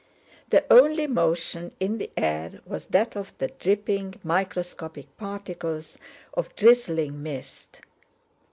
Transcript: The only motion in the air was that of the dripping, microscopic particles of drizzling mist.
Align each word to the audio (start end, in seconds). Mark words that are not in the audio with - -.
The 0.49 0.65
only 0.73 1.05
motion 1.05 1.73
in 1.79 1.99
the 1.99 2.09
air 2.17 2.59
was 2.65 2.85
that 2.87 3.15
of 3.15 3.37
the 3.37 3.49
dripping, 3.49 4.15
microscopic 4.23 5.15
particles 5.15 5.99
of 6.33 6.55
drizzling 6.55 7.21
mist. 7.21 7.81